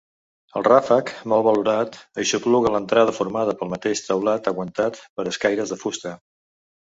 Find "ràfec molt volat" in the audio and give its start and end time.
0.67-1.97